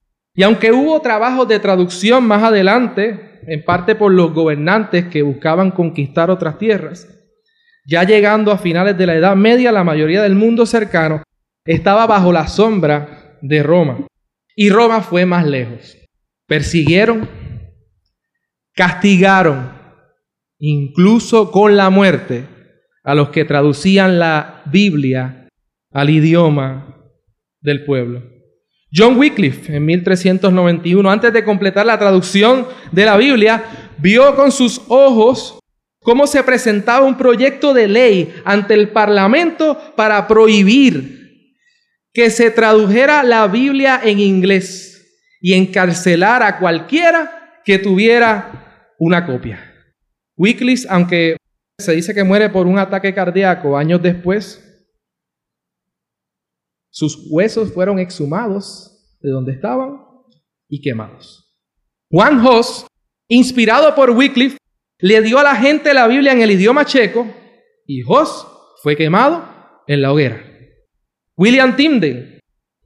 Y 0.41 0.43
aunque 0.43 0.71
hubo 0.71 0.99
trabajos 1.01 1.47
de 1.47 1.59
traducción 1.59 2.25
más 2.25 2.41
adelante, 2.41 3.41
en 3.45 3.63
parte 3.63 3.93
por 3.93 4.11
los 4.11 4.33
gobernantes 4.33 5.05
que 5.05 5.21
buscaban 5.21 5.69
conquistar 5.69 6.31
otras 6.31 6.57
tierras, 6.57 7.07
ya 7.85 8.03
llegando 8.05 8.51
a 8.51 8.57
finales 8.57 8.97
de 8.97 9.05
la 9.05 9.13
Edad 9.13 9.35
Media, 9.35 9.71
la 9.71 9.83
mayoría 9.83 10.23
del 10.23 10.33
mundo 10.33 10.65
cercano 10.65 11.21
estaba 11.63 12.07
bajo 12.07 12.33
la 12.33 12.47
sombra 12.47 13.37
de 13.43 13.61
Roma. 13.61 14.07
Y 14.55 14.71
Roma 14.71 15.01
fue 15.01 15.27
más 15.27 15.45
lejos. 15.45 15.95
Persiguieron, 16.47 17.29
castigaron, 18.73 19.73
incluso 20.57 21.51
con 21.51 21.77
la 21.77 21.91
muerte, 21.91 22.45
a 23.03 23.13
los 23.13 23.29
que 23.29 23.45
traducían 23.45 24.17
la 24.17 24.63
Biblia 24.65 25.49
al 25.91 26.09
idioma 26.09 26.97
del 27.61 27.85
pueblo. 27.85 28.40
John 28.93 29.17
Wycliffe, 29.17 29.75
en 29.75 29.85
1391, 29.85 31.09
antes 31.09 31.31
de 31.31 31.43
completar 31.43 31.85
la 31.85 31.97
traducción 31.97 32.67
de 32.91 33.05
la 33.05 33.15
Biblia, 33.15 33.63
vio 33.97 34.35
con 34.35 34.51
sus 34.51 34.81
ojos 34.89 35.59
cómo 36.01 36.27
se 36.27 36.43
presentaba 36.43 37.05
un 37.05 37.17
proyecto 37.17 37.73
de 37.73 37.87
ley 37.87 38.33
ante 38.43 38.73
el 38.73 38.89
Parlamento 38.89 39.77
para 39.95 40.27
prohibir 40.27 41.21
que 42.13 42.29
se 42.29 42.51
tradujera 42.51 43.23
la 43.23 43.47
Biblia 43.47 44.01
en 44.03 44.19
inglés 44.19 44.91
y 45.39 45.53
encarcelar 45.53 46.43
a 46.43 46.59
cualquiera 46.59 47.59
que 47.63 47.79
tuviera 47.79 48.93
una 48.99 49.25
copia. 49.25 49.71
Wycliffe, 50.35 50.87
aunque 50.89 51.37
se 51.79 51.93
dice 51.93 52.13
que 52.13 52.23
muere 52.23 52.49
por 52.49 52.67
un 52.67 52.77
ataque 52.77 53.13
cardíaco 53.13 53.77
años 53.77 54.01
después, 54.01 54.70
sus 56.91 57.27
huesos 57.29 57.73
fueron 57.73 57.99
exhumados 57.99 59.17
de 59.21 59.31
donde 59.31 59.53
estaban 59.53 60.01
y 60.67 60.81
quemados. 60.81 61.57
Juan 62.09 62.45
Hoss, 62.45 62.85
inspirado 63.29 63.95
por 63.95 64.11
Wycliffe, 64.11 64.57
le 64.99 65.21
dio 65.21 65.39
a 65.39 65.43
la 65.43 65.55
gente 65.55 65.93
la 65.93 66.07
Biblia 66.07 66.33
en 66.33 66.41
el 66.41 66.51
idioma 66.51 66.85
checo 66.85 67.25
y 67.87 68.03
Hoss 68.03 68.45
fue 68.83 68.95
quemado 68.95 69.43
en 69.87 70.01
la 70.01 70.11
hoguera. 70.11 70.43
William 71.37 71.75
Tyndale, 71.75 72.39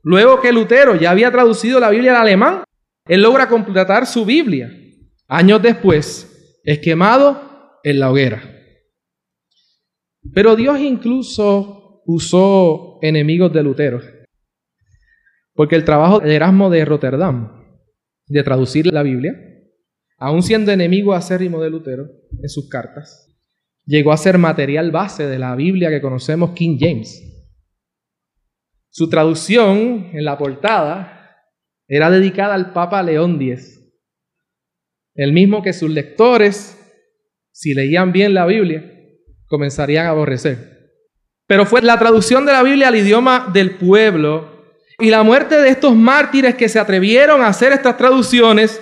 luego 0.04 0.40
que 0.40 0.52
Lutero 0.52 0.96
ya 0.96 1.12
había 1.12 1.32
traducido 1.32 1.80
la 1.80 1.90
Biblia 1.90 2.12
al 2.12 2.22
alemán, 2.22 2.64
él 3.08 3.22
logra 3.22 3.50
completar 3.50 4.06
su 4.06 4.24
Biblia. 4.24 4.72
Años 5.28 5.62
después, 5.62 6.62
es 6.64 6.80
quemado 6.80 7.80
en 7.84 8.00
la 8.00 8.12
hoguera. 8.12 8.42
Pero 10.34 10.56
Dios 10.56 10.80
incluso 10.80 11.85
usó 12.06 13.00
enemigos 13.02 13.52
de 13.54 13.64
Lutero. 13.64 14.02
Porque 15.54 15.76
el 15.76 15.86
trabajo 15.86 16.20
de 16.20 16.36
Erasmo 16.36 16.70
de 16.70 16.86
Rotterdam, 16.86 17.64
de 18.28 18.44
traducir 18.44 18.88
la 18.88 19.04
Biblia, 19.04 19.34
aun 20.18 20.44
siendo 20.44 20.72
enemigo 20.72 21.14
acérrimo 21.14 21.62
de 21.62 21.70
Lutero 21.70 22.08
en 22.42 22.50
sus 22.50 22.70
cartas, 22.70 23.36
llegó 23.86 24.12
a 24.12 24.18
ser 24.18 24.38
material 24.38 24.92
base 24.92 25.28
de 25.28 25.40
la 25.40 25.56
Biblia 25.56 25.90
que 25.90 26.02
conocemos 26.02 26.52
King 26.52 26.78
James. 26.80 27.22
Su 28.90 29.10
traducción 29.10 30.10
en 30.14 30.26
la 30.26 30.38
portada 30.38 31.36
era 31.88 32.10
dedicada 32.10 32.56
al 32.56 32.74
Papa 32.74 33.04
León 33.04 33.42
X, 33.42 33.76
el 35.16 35.32
mismo 35.32 35.62
que 35.62 35.74
sus 35.74 35.90
lectores, 35.90 36.78
si 37.52 37.74
leían 37.74 38.12
bien 38.12 38.34
la 38.34 38.46
Biblia, 38.46 38.92
comenzarían 39.48 40.08
a 40.08 40.10
aborrecer. 40.10 40.75
Pero 41.48 41.66
fue 41.66 41.82
la 41.82 42.00
traducción 42.00 42.46
de 42.46 42.54
la 42.54 42.64
Biblia 42.64 42.88
al 42.88 42.96
idioma 42.96 43.50
del 43.54 43.72
pueblo 43.72 44.56
y 45.00 45.10
la 45.10 45.24
muerte 45.24 45.58
de 45.62 45.70
estos 45.70 45.96
mártires 45.96 46.56
que 46.56 46.70
se 46.70 46.80
atrevieron 46.80 47.42
a 47.42 47.48
hacer 47.48 47.74
estas 47.74 47.98
traducciones, 47.98 48.82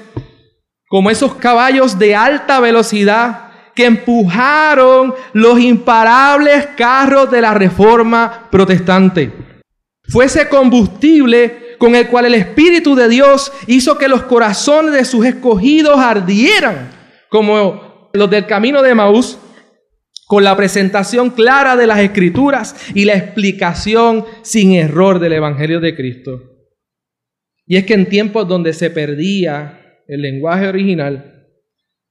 como 0.87 1.09
esos 1.09 1.35
caballos 1.35 1.97
de 1.97 2.15
alta 2.15 2.59
velocidad 2.59 3.51
que 3.75 3.85
empujaron 3.85 5.15
los 5.33 5.59
imparables 5.59 6.67
carros 6.77 7.31
de 7.31 7.41
la 7.41 7.53
reforma 7.53 8.47
protestante. 8.51 9.31
Fue 10.07 10.25
ese 10.25 10.47
combustible 10.47 11.75
con 11.79 11.95
el 11.95 12.07
cual 12.07 12.25
el 12.25 12.35
Espíritu 12.35 12.95
de 12.95 13.09
Dios 13.09 13.51
hizo 13.67 13.97
que 13.97 14.07
los 14.07 14.23
corazones 14.23 14.93
de 14.93 15.05
sus 15.05 15.25
escogidos 15.25 15.99
ardieran, 15.99 16.91
como 17.29 18.09
los 18.13 18.29
del 18.29 18.45
camino 18.45 18.81
de 18.83 18.93
Maús, 18.93 19.39
con 20.27 20.43
la 20.43 20.55
presentación 20.55 21.29
clara 21.31 21.75
de 21.75 21.87
las 21.87 21.99
escrituras 21.99 22.75
y 22.93 23.05
la 23.05 23.15
explicación 23.15 24.25
sin 24.41 24.73
error 24.73 25.19
del 25.19 25.33
Evangelio 25.33 25.79
de 25.79 25.95
Cristo. 25.95 26.41
Y 27.65 27.77
es 27.77 27.85
que 27.85 27.93
en 27.93 28.07
tiempos 28.07 28.47
donde 28.47 28.73
se 28.73 28.89
perdía 28.89 30.01
el 30.07 30.21
lenguaje 30.21 30.67
original, 30.67 31.47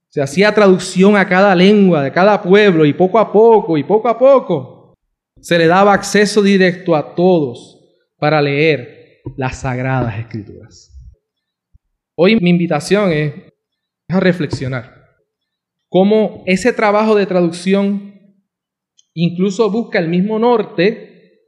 se 0.09 0.21
hacía 0.21 0.55
traducción 0.55 1.17
a 1.17 1.27
cada 1.27 1.55
lengua 1.55 2.03
de 2.03 2.13
cada 2.13 2.43
pueblo 2.43 2.85
y 2.85 2.93
poco 2.93 3.19
a 3.19 3.33
poco 3.33 3.79
y 3.79 3.85
poco 3.85 4.09
a 4.09 4.19
poco 4.19 4.95
se 5.41 5.59
le 5.59 5.67
daba 5.67 5.93
acceso 5.93 6.43
directo 6.43 6.95
a 6.95 7.15
todos 7.15 7.81
para 8.19 8.41
leer 8.41 9.21
las 9.37 9.61
sagradas 9.63 10.19
escrituras. 10.19 10.91
Hoy 12.15 12.37
mi 12.37 12.51
invitación 12.51 13.11
es 13.11 13.35
a 14.09 14.21
reflexionar 14.21 15.02
cómo 15.93 16.43
ese 16.47 16.73
trabajo 16.73 17.15
de 17.15 17.27
traducción 17.27 18.13
Incluso 19.15 19.71
busca 19.71 19.99
el 19.99 20.09
mismo 20.09 20.39
norte 20.39 21.41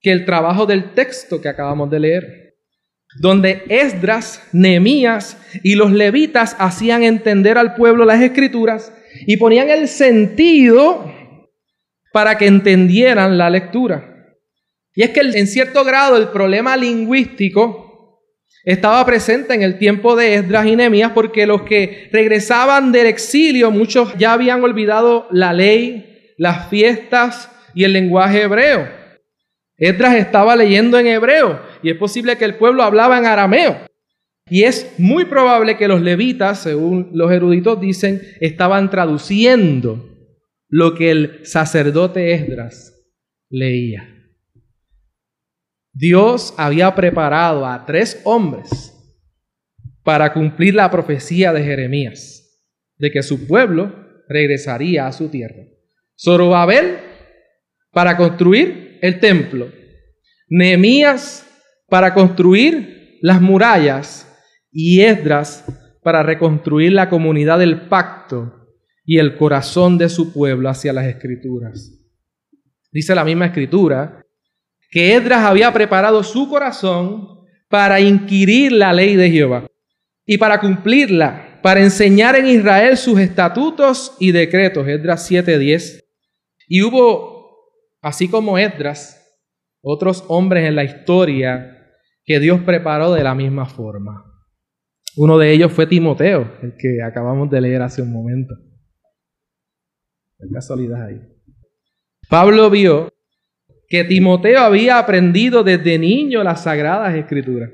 que 0.00 0.10
el 0.10 0.24
trabajo 0.24 0.66
del 0.66 0.94
texto 0.94 1.40
que 1.40 1.48
acabamos 1.48 1.90
de 1.90 2.00
leer, 2.00 2.54
donde 3.20 3.62
Esdras, 3.68 4.48
Nehemías 4.52 5.38
y 5.62 5.74
los 5.74 5.92
levitas 5.92 6.56
hacían 6.58 7.02
entender 7.02 7.56
al 7.56 7.74
pueblo 7.74 8.04
las 8.04 8.20
escrituras 8.20 8.92
y 9.26 9.36
ponían 9.36 9.70
el 9.70 9.88
sentido 9.88 11.12
para 12.12 12.36
que 12.36 12.46
entendieran 12.46 13.38
la 13.38 13.50
lectura. 13.50 14.36
Y 14.94 15.02
es 15.02 15.10
que 15.10 15.20
en 15.20 15.46
cierto 15.46 15.84
grado 15.84 16.16
el 16.16 16.28
problema 16.28 16.76
lingüístico 16.76 17.87
estaba 18.68 19.02
presente 19.06 19.54
en 19.54 19.62
el 19.62 19.78
tiempo 19.78 20.14
de 20.14 20.34
Esdras 20.34 20.66
y 20.66 20.76
Nehemías 20.76 21.12
porque 21.12 21.46
los 21.46 21.62
que 21.62 22.10
regresaban 22.12 22.92
del 22.92 23.06
exilio, 23.06 23.70
muchos 23.70 24.12
ya 24.18 24.34
habían 24.34 24.62
olvidado 24.62 25.26
la 25.30 25.54
ley, 25.54 26.34
las 26.36 26.68
fiestas 26.68 27.50
y 27.74 27.84
el 27.84 27.94
lenguaje 27.94 28.42
hebreo. 28.42 28.86
Esdras 29.78 30.16
estaba 30.16 30.54
leyendo 30.54 30.98
en 30.98 31.06
hebreo 31.06 31.62
y 31.82 31.88
es 31.88 31.96
posible 31.96 32.36
que 32.36 32.44
el 32.44 32.56
pueblo 32.56 32.82
hablaba 32.82 33.16
en 33.16 33.24
arameo. 33.24 33.86
Y 34.50 34.64
es 34.64 34.92
muy 34.98 35.24
probable 35.24 35.78
que 35.78 35.88
los 35.88 36.02
levitas, 36.02 36.62
según 36.62 37.08
los 37.14 37.32
eruditos 37.32 37.80
dicen, 37.80 38.20
estaban 38.38 38.90
traduciendo 38.90 40.10
lo 40.68 40.94
que 40.94 41.10
el 41.10 41.40
sacerdote 41.46 42.34
Esdras 42.34 42.92
leía. 43.48 44.17
Dios 45.98 46.54
había 46.56 46.94
preparado 46.94 47.66
a 47.66 47.84
tres 47.84 48.20
hombres 48.22 48.94
para 50.04 50.32
cumplir 50.32 50.76
la 50.76 50.92
profecía 50.92 51.52
de 51.52 51.64
Jeremías, 51.64 52.62
de 52.98 53.10
que 53.10 53.20
su 53.24 53.48
pueblo 53.48 53.92
regresaría 54.28 55.08
a 55.08 55.12
su 55.12 55.28
tierra. 55.28 55.64
Zorobabel 56.16 56.98
para 57.90 58.16
construir 58.16 59.00
el 59.02 59.18
templo, 59.18 59.72
Nehemías 60.48 61.44
para 61.88 62.14
construir 62.14 63.18
las 63.20 63.40
murallas 63.40 64.32
y 64.70 65.00
Esdras 65.00 65.64
para 66.04 66.22
reconstruir 66.22 66.92
la 66.92 67.10
comunidad 67.10 67.58
del 67.58 67.88
pacto 67.88 68.68
y 69.04 69.18
el 69.18 69.36
corazón 69.36 69.98
de 69.98 70.08
su 70.08 70.32
pueblo 70.32 70.68
hacia 70.68 70.92
las 70.92 71.06
escrituras. 71.06 71.92
Dice 72.92 73.16
la 73.16 73.24
misma 73.24 73.46
escritura 73.46 74.22
que 74.88 75.14
Esdras 75.14 75.44
había 75.44 75.72
preparado 75.72 76.22
su 76.22 76.48
corazón 76.48 77.46
para 77.68 78.00
inquirir 78.00 78.72
la 78.72 78.92
ley 78.92 79.16
de 79.16 79.30
Jehová 79.30 79.66
y 80.24 80.38
para 80.38 80.60
cumplirla, 80.60 81.60
para 81.62 81.80
enseñar 81.80 82.36
en 82.36 82.46
Israel 82.46 82.96
sus 82.96 83.18
estatutos 83.18 84.16
y 84.18 84.32
decretos. 84.32 84.86
Esdras 84.88 85.30
7:10. 85.30 86.04
Y 86.66 86.82
hubo, 86.82 87.72
así 88.00 88.28
como 88.28 88.58
Esdras, 88.58 89.14
otros 89.82 90.24
hombres 90.28 90.66
en 90.66 90.76
la 90.76 90.84
historia 90.84 91.74
que 92.24 92.40
Dios 92.40 92.60
preparó 92.60 93.12
de 93.12 93.22
la 93.24 93.34
misma 93.34 93.66
forma. 93.66 94.24
Uno 95.16 95.38
de 95.38 95.50
ellos 95.50 95.72
fue 95.72 95.86
Timoteo, 95.86 96.58
el 96.62 96.74
que 96.78 97.02
acabamos 97.02 97.50
de 97.50 97.60
leer 97.60 97.82
hace 97.82 98.02
un 98.02 98.12
momento. 98.12 98.54
Es 100.38 100.52
casualidad 100.52 101.06
ahí. 101.06 101.20
Pablo 102.28 102.70
vio 102.70 103.10
que 103.88 104.04
Timoteo 104.04 104.60
había 104.60 104.98
aprendido 104.98 105.64
desde 105.64 105.98
niño 105.98 106.44
las 106.44 106.64
sagradas 106.64 107.14
escrituras. 107.14 107.70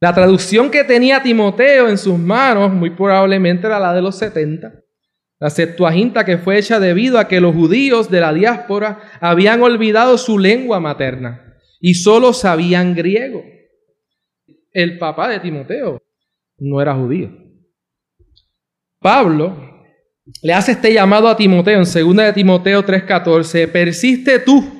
La 0.00 0.14
traducción 0.14 0.70
que 0.70 0.82
tenía 0.82 1.22
Timoteo 1.22 1.88
en 1.88 1.98
sus 1.98 2.18
manos 2.18 2.72
muy 2.72 2.90
probablemente 2.90 3.66
era 3.66 3.78
la 3.78 3.92
de 3.92 4.02
los 4.02 4.16
70. 4.18 4.72
La 5.38 5.50
Septuaginta 5.50 6.24
que 6.24 6.38
fue 6.38 6.58
hecha 6.58 6.80
debido 6.80 7.18
a 7.18 7.28
que 7.28 7.40
los 7.40 7.54
judíos 7.54 8.10
de 8.10 8.20
la 8.20 8.32
diáspora 8.32 9.00
habían 9.20 9.62
olvidado 9.62 10.18
su 10.18 10.38
lengua 10.38 10.80
materna 10.80 11.54
y 11.80 11.94
solo 11.94 12.32
sabían 12.32 12.94
griego. 12.94 13.42
El 14.72 14.98
papá 14.98 15.28
de 15.28 15.40
Timoteo 15.40 16.02
no 16.58 16.80
era 16.80 16.94
judío. 16.94 17.30
Pablo 18.98 19.70
le 20.42 20.52
hace 20.52 20.72
este 20.72 20.92
llamado 20.92 21.28
a 21.28 21.36
Timoteo 21.36 21.78
en 21.78 21.84
2 21.84 22.16
de 22.16 22.32
Timoteo 22.32 22.84
3:14, 22.84 23.68
persiste 23.68 24.38
tú 24.40 24.79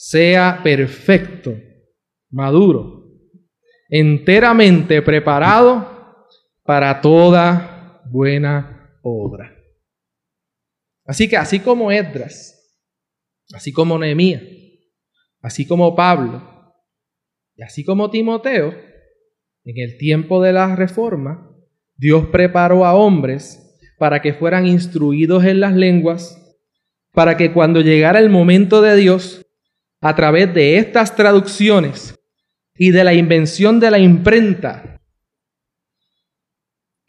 sea 0.00 0.60
perfecto, 0.62 1.58
maduro, 2.30 3.02
enteramente 3.88 5.02
preparado 5.02 6.24
para 6.62 7.00
toda 7.00 8.00
buena 8.08 8.96
obra. 9.02 9.56
Así 11.04 11.28
que 11.28 11.36
así 11.36 11.58
como 11.58 11.90
Esdras, 11.90 12.80
así 13.52 13.72
como 13.72 13.98
Nehemías, 13.98 14.44
así 15.42 15.66
como 15.66 15.96
Pablo 15.96 16.74
y 17.56 17.62
así 17.62 17.84
como 17.84 18.08
Timoteo, 18.08 18.72
en 19.64 19.78
el 19.78 19.98
tiempo 19.98 20.40
de 20.40 20.52
la 20.52 20.76
reforma, 20.76 21.50
Dios 21.96 22.28
preparó 22.28 22.86
a 22.86 22.94
hombres 22.94 23.80
para 23.98 24.22
que 24.22 24.32
fueran 24.32 24.64
instruidos 24.64 25.44
en 25.44 25.58
las 25.58 25.74
lenguas, 25.74 26.56
para 27.12 27.36
que 27.36 27.52
cuando 27.52 27.80
llegara 27.80 28.20
el 28.20 28.30
momento 28.30 28.80
de 28.80 28.94
Dios, 28.94 29.44
a 30.00 30.14
través 30.14 30.52
de 30.54 30.78
estas 30.78 31.14
traducciones 31.14 32.14
y 32.74 32.90
de 32.90 33.04
la 33.04 33.14
invención 33.14 33.80
de 33.80 33.90
la 33.90 33.98
imprenta, 33.98 35.00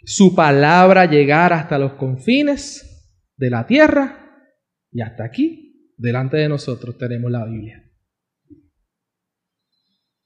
su 0.04 0.34
palabra 0.34 1.06
llegara 1.06 1.60
hasta 1.60 1.78
los 1.78 1.94
confines 1.94 3.14
de 3.38 3.50
la 3.50 3.68
tierra 3.68 4.20
y 4.92 5.02
hasta 5.02 5.24
aquí, 5.24 5.94
delante 5.98 6.38
de 6.38 6.50
nosotros 6.50 6.98
tenemos 6.98 7.30
la 7.30 7.46
Biblia. 7.46 7.84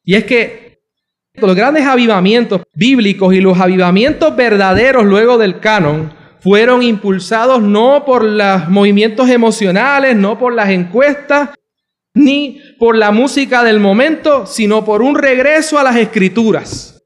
Y 0.04 0.16
es 0.16 0.24
que 0.24 0.80
los 1.36 1.56
grandes 1.56 1.86
avivamientos 1.86 2.62
bíblicos 2.74 3.34
y 3.34 3.42
los 3.42 3.60
avivamientos 3.60 4.36
verdaderos 4.36 5.04
luego 5.04 5.38
del 5.38 5.60
canon 5.60 6.14
fueron 6.40 6.84
impulsados 6.84 7.62
no 7.62 8.04
por 8.06 8.24
los 8.24 8.70
movimientos 8.70 9.30
emocionales, 9.30 10.16
no 10.16 10.38
por 10.38 10.54
las 10.54 10.70
encuestas, 10.70 11.50
ni 12.14 12.60
por 12.80 12.96
la 12.96 13.12
música 13.12 13.64
del 13.64 13.80
momento, 13.80 14.46
sino 14.46 14.86
por 14.86 15.02
un 15.02 15.16
regreso 15.16 15.80
a 15.80 15.84
las 15.84 15.96
escrituras. 15.96 17.02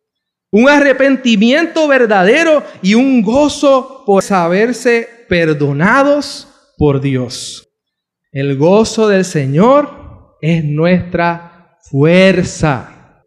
Un 0.52 0.70
arrepentimiento 0.70 1.88
verdadero 1.88 2.64
y 2.82 2.94
un 2.94 3.22
gozo 3.22 4.04
por 4.06 4.24
saberse 4.24 5.08
perdonados 5.28 6.48
por 6.78 7.02
Dios. 7.02 7.68
El 8.32 8.58
gozo 8.58 9.08
del 9.08 9.26
Señor 9.26 10.36
es 10.42 10.64
nuestra 10.64 11.78
fuerza. 11.90 13.24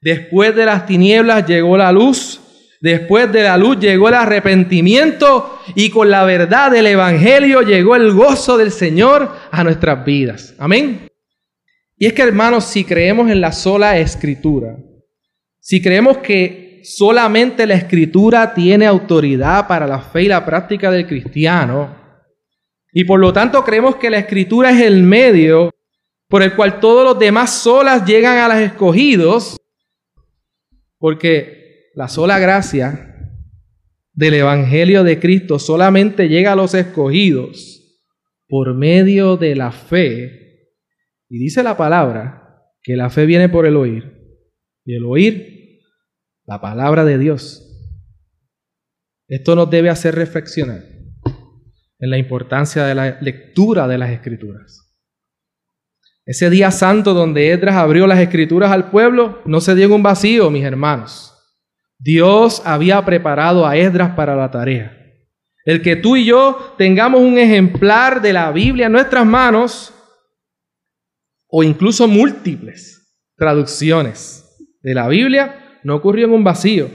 Después 0.00 0.54
de 0.54 0.66
las 0.66 0.86
tinieblas 0.86 1.46
llegó 1.46 1.76
la 1.76 1.92
luz. 1.92 2.40
Después 2.80 3.30
de 3.32 3.44
la 3.44 3.56
luz 3.56 3.78
llegó 3.78 4.08
el 4.08 4.14
arrepentimiento 4.14 5.60
y 5.76 5.90
con 5.90 6.10
la 6.10 6.24
verdad 6.24 6.72
del 6.72 6.88
Evangelio 6.88 7.62
llegó 7.62 7.94
el 7.94 8.12
gozo 8.12 8.56
del 8.58 8.72
Señor 8.72 9.30
a 9.52 9.62
nuestras 9.62 10.04
vidas. 10.04 10.54
Amén. 10.58 11.11
Y 12.02 12.06
es 12.06 12.14
que 12.14 12.22
hermanos, 12.22 12.64
si 12.64 12.82
creemos 12.82 13.30
en 13.30 13.40
la 13.40 13.52
sola 13.52 13.96
escritura, 13.96 14.76
si 15.60 15.80
creemos 15.80 16.18
que 16.18 16.80
solamente 16.82 17.64
la 17.64 17.74
escritura 17.74 18.54
tiene 18.54 18.86
autoridad 18.86 19.68
para 19.68 19.86
la 19.86 20.00
fe 20.00 20.24
y 20.24 20.26
la 20.26 20.44
práctica 20.44 20.90
del 20.90 21.06
cristiano, 21.06 21.96
y 22.92 23.04
por 23.04 23.20
lo 23.20 23.32
tanto 23.32 23.62
creemos 23.62 23.94
que 23.94 24.10
la 24.10 24.18
escritura 24.18 24.72
es 24.72 24.80
el 24.80 25.04
medio 25.04 25.70
por 26.26 26.42
el 26.42 26.56
cual 26.56 26.80
todos 26.80 27.04
los 27.04 27.20
demás 27.20 27.52
solas 27.62 28.04
llegan 28.04 28.38
a 28.38 28.48
los 28.48 28.58
escogidos, 28.58 29.56
porque 30.98 31.92
la 31.94 32.08
sola 32.08 32.40
gracia 32.40 33.30
del 34.12 34.34
Evangelio 34.34 35.04
de 35.04 35.20
Cristo 35.20 35.60
solamente 35.60 36.28
llega 36.28 36.50
a 36.50 36.56
los 36.56 36.74
escogidos 36.74 38.00
por 38.48 38.74
medio 38.74 39.36
de 39.36 39.54
la 39.54 39.70
fe. 39.70 40.41
Y 41.32 41.38
dice 41.38 41.62
la 41.62 41.78
palabra 41.78 42.62
que 42.82 42.94
la 42.94 43.08
fe 43.08 43.24
viene 43.24 43.48
por 43.48 43.64
el 43.64 43.74
oír. 43.74 44.18
Y 44.84 44.96
el 44.96 45.06
oír 45.06 45.80
la 46.44 46.60
palabra 46.60 47.06
de 47.06 47.16
Dios. 47.16 47.66
Esto 49.28 49.56
nos 49.56 49.70
debe 49.70 49.88
hacer 49.88 50.14
reflexionar 50.14 50.82
en 51.98 52.10
la 52.10 52.18
importancia 52.18 52.84
de 52.84 52.94
la 52.94 53.18
lectura 53.22 53.88
de 53.88 53.96
las 53.96 54.10
escrituras. 54.10 54.94
Ese 56.26 56.50
día 56.50 56.70
santo 56.70 57.14
donde 57.14 57.50
Edras 57.50 57.76
abrió 57.76 58.06
las 58.06 58.18
escrituras 58.18 58.70
al 58.70 58.90
pueblo 58.90 59.40
no 59.46 59.62
se 59.62 59.74
dio 59.74 59.86
en 59.86 59.92
un 59.92 60.02
vacío, 60.02 60.50
mis 60.50 60.64
hermanos. 60.64 61.32
Dios 61.98 62.60
había 62.66 63.02
preparado 63.06 63.66
a 63.66 63.78
Esdras 63.78 64.14
para 64.14 64.36
la 64.36 64.50
tarea. 64.50 64.98
El 65.64 65.80
que 65.80 65.96
tú 65.96 66.14
y 66.14 66.26
yo 66.26 66.74
tengamos 66.76 67.22
un 67.22 67.38
ejemplar 67.38 68.20
de 68.20 68.34
la 68.34 68.52
Biblia 68.52 68.86
en 68.86 68.92
nuestras 68.92 69.24
manos 69.24 69.94
o 71.52 71.62
incluso 71.62 72.08
múltiples 72.08 73.14
traducciones 73.36 74.44
de 74.80 74.94
la 74.94 75.06
Biblia 75.06 75.78
no 75.84 75.94
ocurrió 75.94 76.26
en 76.26 76.32
un 76.32 76.42
vacío. 76.42 76.90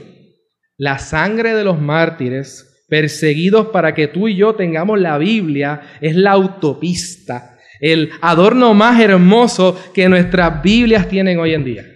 La 0.76 0.98
sangre 0.98 1.54
de 1.54 1.64
los 1.64 1.80
mártires 1.80 2.84
perseguidos 2.90 3.68
para 3.68 3.94
que 3.94 4.08
tú 4.08 4.28
y 4.28 4.36
yo 4.36 4.54
tengamos 4.54 5.00
la 5.00 5.16
Biblia 5.16 5.80
es 6.02 6.14
la 6.14 6.32
autopista 6.32 7.54
el 7.80 8.10
adorno 8.20 8.74
más 8.74 9.00
hermoso 9.00 9.78
que 9.94 10.08
nuestras 10.08 10.62
Biblias 10.62 11.08
tienen 11.08 11.38
hoy 11.38 11.54
en 11.54 11.64
día. 11.64 11.86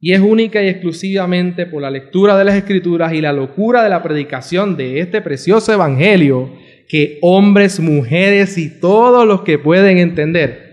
Y 0.00 0.12
es 0.12 0.20
única 0.20 0.62
y 0.62 0.68
exclusivamente 0.68 1.66
por 1.66 1.82
la 1.82 1.90
lectura 1.90 2.38
de 2.38 2.44
las 2.44 2.54
Escrituras 2.54 3.12
y 3.12 3.20
la 3.20 3.32
locura 3.32 3.82
de 3.82 3.90
la 3.90 4.02
predicación 4.02 4.76
de 4.76 5.00
este 5.00 5.20
precioso 5.20 5.72
Evangelio 5.72 6.52
que 6.88 7.18
hombres, 7.20 7.80
mujeres 7.80 8.56
y 8.58 8.80
todos 8.80 9.26
los 9.26 9.42
que 9.42 9.58
pueden 9.58 9.98
entender 9.98 10.67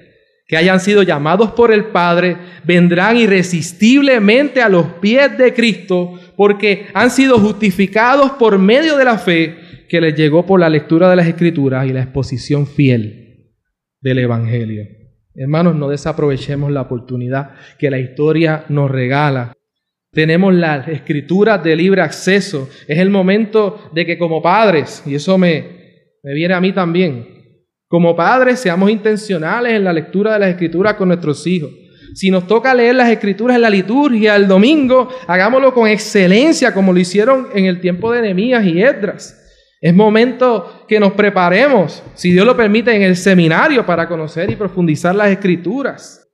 que 0.48 0.58
hayan 0.58 0.80
sido 0.80 1.02
llamados 1.02 1.52
por 1.52 1.72
el 1.72 1.86
Padre 1.86 2.38
vendrán 2.64 3.18
irresistiblemente 3.18 4.62
a 4.62 4.70
los 4.70 4.86
pies 5.02 5.38
de 5.38 5.54
Cristo 5.54 6.20
porque 6.36 6.88
han 6.94 7.10
sido 7.10 7.40
justificados 7.40 8.32
por 8.32 8.60
medio 8.60 8.96
de 8.98 9.06
la 9.06 9.18
fe 9.18 9.58
que 9.90 10.02
les 10.02 10.16
llegó 10.16 10.46
por 10.46 10.60
la 10.60 10.70
lectura 10.70 11.10
de 11.10 11.16
las 11.16 11.28
Escrituras 11.28 11.88
y 11.88 11.94
la 11.94 12.02
exposición 12.02 12.68
fiel 12.68 13.54
del 14.02 14.20
Evangelio. 14.20 14.86
Hermanos, 15.34 15.76
no 15.76 15.90
desaprovechemos 15.90 16.72
la 16.72 16.82
oportunidad 16.82 17.56
que 17.78 17.90
la 17.90 18.00
historia 18.00 18.66
nos 18.70 18.90
regala. 18.90 19.52
Tenemos 20.12 20.54
las 20.54 20.88
escrituras 20.88 21.62
de 21.62 21.76
libre 21.76 22.02
acceso. 22.02 22.70
Es 22.88 23.00
el 23.00 23.10
momento 23.10 23.90
de 23.94 24.06
que 24.06 24.18
como 24.18 24.42
padres, 24.42 25.04
y 25.06 25.16
eso 25.16 25.38
me, 25.38 26.12
me 26.24 26.34
viene 26.34 26.54
a 26.54 26.62
mí 26.62 26.72
también, 26.72 27.36
como 27.88 28.16
padres 28.16 28.60
seamos 28.60 28.90
intencionales 28.90 29.74
en 29.74 29.84
la 29.84 29.94
lectura 29.94 30.34
de 30.34 30.40
las 30.40 30.50
escrituras 30.50 30.96
con 30.96 31.10
nuestros 31.10 31.46
hijos. 31.46 31.72
Si 32.14 32.32
nos 32.32 32.48
toca 32.48 32.74
leer 32.74 32.96
las 32.96 33.10
escrituras 33.10 33.56
en 33.56 33.62
la 33.62 33.70
liturgia 33.70 34.36
el 34.36 34.48
domingo, 34.48 35.10
hagámoslo 35.28 35.74
con 35.74 35.88
excelencia 35.88 36.74
como 36.74 36.94
lo 36.94 37.00
hicieron 37.00 37.50
en 37.54 37.66
el 37.66 37.82
tiempo 37.82 38.12
de 38.12 38.22
Nehemías 38.22 38.66
y 38.66 38.82
Edras. 38.82 39.42
Es 39.82 39.94
momento 39.94 40.86
que 40.88 41.00
nos 41.00 41.14
preparemos, 41.14 42.02
si 42.16 42.32
Dios 42.32 42.46
lo 42.46 42.56
permite, 42.56 42.96
en 42.96 43.02
el 43.02 43.18
seminario 43.18 43.86
para 43.86 44.08
conocer 44.08 44.50
y 44.50 44.56
profundizar 44.56 45.14
las 45.14 45.30
escrituras. 45.30 46.28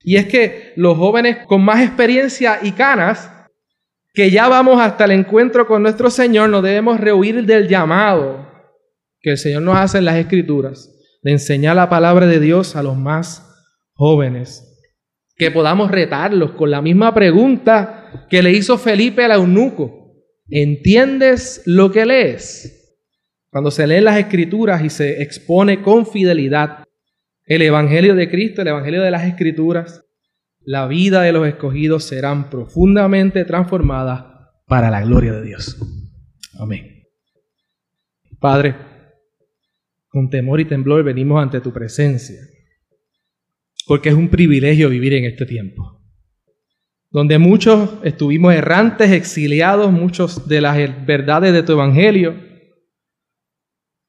Y 0.00 0.16
es 0.16 0.26
que 0.26 0.72
los 0.76 0.98
jóvenes 0.98 1.38
con 1.46 1.64
más 1.64 1.82
experiencia 1.82 2.58
y 2.62 2.72
canas, 2.72 3.30
que 4.12 4.30
ya 4.30 4.48
vamos 4.48 4.80
hasta 4.80 5.06
el 5.06 5.12
encuentro 5.12 5.66
con 5.66 5.82
nuestro 5.82 6.10
Señor, 6.10 6.50
no 6.50 6.60
debemos 6.60 7.00
rehuir 7.00 7.44
del 7.46 7.66
llamado 7.66 8.51
que 9.22 9.30
el 9.30 9.38
Señor 9.38 9.62
nos 9.62 9.76
hace 9.76 9.98
en 9.98 10.04
las 10.04 10.16
escrituras, 10.16 10.92
de 11.22 11.30
enseñar 11.30 11.76
la 11.76 11.88
palabra 11.88 12.26
de 12.26 12.40
Dios 12.40 12.74
a 12.76 12.82
los 12.82 12.96
más 12.96 13.48
jóvenes. 13.94 14.68
Que 15.36 15.50
podamos 15.50 15.90
retarlos 15.90 16.52
con 16.52 16.70
la 16.70 16.82
misma 16.82 17.14
pregunta 17.14 18.26
que 18.28 18.42
le 18.42 18.52
hizo 18.52 18.76
Felipe 18.76 19.24
al 19.24 19.32
eunuco. 19.32 20.14
¿Entiendes 20.48 21.62
lo 21.64 21.90
que 21.90 22.04
lees? 22.04 22.98
Cuando 23.50 23.70
se 23.70 23.86
leen 23.86 24.04
las 24.04 24.18
escrituras 24.18 24.82
y 24.84 24.90
se 24.90 25.22
expone 25.22 25.82
con 25.82 26.06
fidelidad 26.06 26.84
el 27.44 27.62
Evangelio 27.62 28.14
de 28.14 28.30
Cristo, 28.30 28.62
el 28.62 28.68
Evangelio 28.68 29.02
de 29.02 29.10
las 29.10 29.24
escrituras, 29.24 30.04
la 30.60 30.86
vida 30.86 31.22
de 31.22 31.32
los 31.32 31.46
escogidos 31.46 32.04
serán 32.04 32.50
profundamente 32.50 33.44
transformadas 33.44 34.24
para 34.66 34.90
la 34.90 35.02
gloria 35.02 35.32
de 35.32 35.42
Dios. 35.42 35.76
Amén. 36.58 37.04
Padre, 38.38 38.74
con 40.12 40.28
temor 40.28 40.60
y 40.60 40.66
temblor 40.66 41.02
venimos 41.02 41.42
ante 41.42 41.60
tu 41.60 41.72
presencia, 41.72 42.36
porque 43.86 44.10
es 44.10 44.14
un 44.14 44.28
privilegio 44.28 44.90
vivir 44.90 45.14
en 45.14 45.24
este 45.24 45.46
tiempo, 45.46 46.02
donde 47.10 47.38
muchos 47.38 47.94
estuvimos 48.04 48.52
errantes, 48.52 49.10
exiliados, 49.10 49.90
muchos 49.90 50.46
de 50.48 50.60
las 50.60 51.06
verdades 51.06 51.54
de 51.54 51.62
tu 51.62 51.72
Evangelio, 51.72 52.36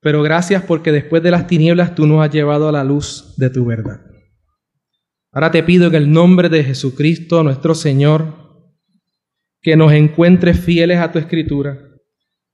pero 0.01 0.21
gracias 0.21 0.63
porque 0.63 0.91
después 0.91 1.23
de 1.23 1.31
las 1.31 1.47
tinieblas 1.47 1.95
tú 1.95 2.05
nos 2.05 2.21
has 2.21 2.33
llevado 2.33 2.67
a 2.67 2.73
la 2.73 2.83
luz 2.83 3.35
de 3.37 3.49
tu 3.49 3.65
verdad. 3.65 4.01
Ahora 5.31 5.51
te 5.51 5.63
pido 5.63 5.87
en 5.87 5.95
el 5.95 6.11
nombre 6.11 6.49
de 6.49 6.65
Jesucristo, 6.65 7.43
nuestro 7.43 7.75
Señor, 7.75 8.43
que 9.61 9.77
nos 9.77 9.93
encuentres 9.93 10.59
fieles 10.59 10.99
a 10.99 11.13
tu 11.13 11.17
escritura, 11.17 11.92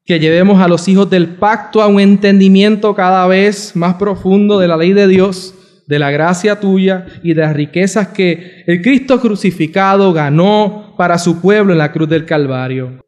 que 0.05 0.19
llevemos 0.19 0.61
a 0.61 0.67
los 0.67 0.87
hijos 0.87 1.09
del 1.09 1.35
pacto 1.35 1.81
a 1.81 1.87
un 1.87 1.99
entendimiento 1.99 2.95
cada 2.95 3.27
vez 3.27 3.75
más 3.75 3.95
profundo 3.95 4.59
de 4.59 4.67
la 4.67 4.77
ley 4.77 4.93
de 4.93 5.07
Dios, 5.07 5.55
de 5.87 5.99
la 5.99 6.11
gracia 6.11 6.59
tuya 6.59 7.05
y 7.23 7.33
de 7.33 7.41
las 7.41 7.55
riquezas 7.55 8.09
que 8.09 8.63
el 8.65 8.81
Cristo 8.81 9.19
crucificado 9.19 10.13
ganó 10.13 10.95
para 10.97 11.17
su 11.17 11.41
pueblo 11.41 11.73
en 11.73 11.79
la 11.79 11.91
cruz 11.91 12.09
del 12.09 12.25
Calvario. 12.25 13.05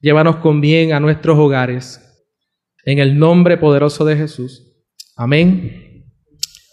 Llévanos 0.00 0.36
con 0.36 0.60
bien 0.60 0.92
a 0.92 1.00
nuestros 1.00 1.38
hogares 1.38 2.00
en 2.84 2.98
el 2.98 3.18
nombre 3.18 3.56
poderoso 3.56 4.04
de 4.04 4.16
Jesús. 4.16 4.74
Amén 5.16 6.04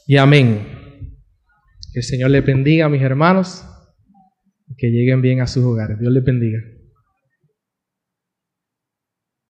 y 0.07 0.17
amén. 0.17 0.81
Que 1.93 1.99
el 1.99 2.03
Señor 2.03 2.31
le 2.31 2.41
bendiga 2.41 2.85
a 2.85 2.89
mis 2.89 3.01
hermanos. 3.01 3.63
Que 4.77 4.87
lleguen 4.89 5.21
bien 5.21 5.41
a 5.41 5.47
sus 5.47 5.63
hogares. 5.63 5.99
Dios 5.99 6.11
les 6.11 6.23
bendiga. 6.23 6.59